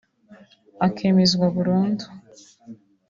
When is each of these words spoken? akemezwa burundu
akemezwa 0.85 1.45
burundu 1.55 2.05